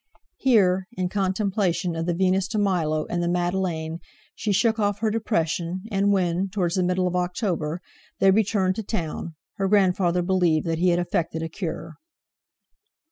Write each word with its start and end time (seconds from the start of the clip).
Here, 0.37 0.87
in 0.93 1.09
contemplation 1.09 1.95
of 1.95 2.07
the 2.07 2.15
"Venus 2.15 2.47
de 2.47 2.57
Milo" 2.57 3.05
and 3.05 3.21
the 3.21 3.29
"Madeleine," 3.29 3.99
she 4.33 4.51
shook 4.51 4.79
off 4.79 4.97
her 4.97 5.11
depression, 5.11 5.83
and 5.91 6.11
when, 6.11 6.49
towards 6.49 6.73
the 6.73 6.81
middle 6.81 7.05
of 7.07 7.15
October, 7.15 7.83
they 8.17 8.31
returned 8.31 8.73
to 8.77 8.83
town, 8.83 9.35
her 9.57 9.67
grandfather 9.67 10.23
believed 10.23 10.65
that 10.65 10.79
he 10.79 10.89
had 10.89 10.97
effected 10.97 11.43
a 11.43 11.49
cure. 11.49 11.97